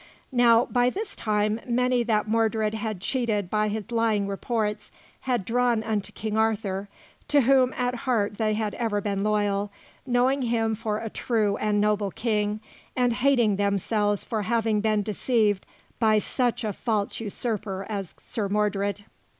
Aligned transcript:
Now, 0.31 0.65
by 0.65 0.89
this 0.89 1.15
time, 1.15 1.59
many 1.67 2.01
that 2.01 2.27
Mordred 2.27 2.73
had 2.73 3.01
cheated 3.01 3.51
by 3.51 3.67
his 3.67 3.91
lying 3.91 4.25
reports, 4.27 4.89
had 5.19 5.45
drawn 5.45 5.83
unto 5.83 6.11
King 6.11 6.35
Arthur, 6.35 6.89
to 7.27 7.41
whom 7.41 7.71
at 7.77 7.93
heart 7.93 8.39
they 8.39 8.55
had 8.55 8.73
ever 8.73 8.99
been 8.99 9.21
loyal, 9.23 9.71
knowing 10.07 10.41
him 10.41 10.73
for 10.73 10.97
a 10.97 11.11
true 11.11 11.55
and 11.57 11.79
noble 11.79 12.09
King 12.09 12.61
and 12.95 13.13
hating 13.13 13.57
themselves 13.57 14.23
for 14.23 14.41
having 14.41 14.81
been 14.81 15.03
deceived 15.03 15.67
by 15.99 16.17
such 16.17 16.63
a 16.63 16.73
false 16.73 17.19
usurper 17.19 17.85
as 17.87 18.15
Sir 18.23 18.49
Mordred. 18.49 19.05